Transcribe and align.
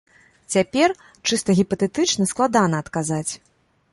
Цяпер, 0.53 0.93
чыста 1.29 1.49
гіпатэтычна, 1.59 2.23
складана 2.33 2.83
адказаць. 2.87 3.31